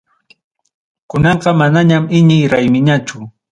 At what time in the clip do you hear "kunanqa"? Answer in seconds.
1.09-1.49